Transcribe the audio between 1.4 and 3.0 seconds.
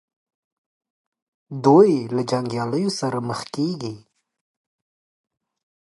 دوی له جنګیالیو